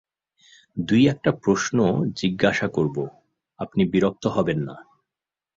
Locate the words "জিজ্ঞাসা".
2.13-2.67